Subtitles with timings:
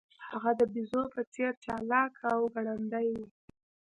[0.29, 3.17] هغه د بیزو په څیر چلاک او ګړندی و.